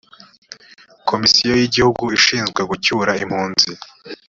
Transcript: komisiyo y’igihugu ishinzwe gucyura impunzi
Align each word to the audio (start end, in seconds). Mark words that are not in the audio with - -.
komisiyo 1.09 1.53
y’igihugu 1.59 2.03
ishinzwe 2.17 2.61
gucyura 2.69 3.11
impunzi 3.23 3.71